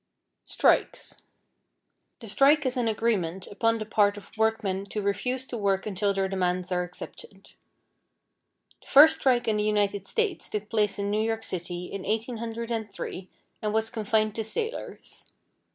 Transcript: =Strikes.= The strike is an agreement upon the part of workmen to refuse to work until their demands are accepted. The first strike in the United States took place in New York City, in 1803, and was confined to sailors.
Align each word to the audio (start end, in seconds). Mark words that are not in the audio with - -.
=Strikes.= 0.47 1.21
The 2.21 2.27
strike 2.27 2.65
is 2.65 2.75
an 2.75 2.87
agreement 2.87 3.45
upon 3.45 3.77
the 3.77 3.85
part 3.85 4.17
of 4.17 4.35
workmen 4.35 4.87
to 4.87 4.99
refuse 4.99 5.45
to 5.45 5.57
work 5.59 5.85
until 5.85 6.11
their 6.11 6.27
demands 6.27 6.71
are 6.71 6.81
accepted. 6.81 7.51
The 8.81 8.87
first 8.87 9.17
strike 9.19 9.47
in 9.47 9.57
the 9.57 9.63
United 9.63 10.07
States 10.07 10.49
took 10.49 10.69
place 10.71 10.97
in 10.97 11.11
New 11.11 11.21
York 11.21 11.43
City, 11.43 11.85
in 11.91 12.01
1803, 12.01 13.29
and 13.61 13.73
was 13.75 13.91
confined 13.91 14.33
to 14.33 14.43
sailors. 14.43 15.27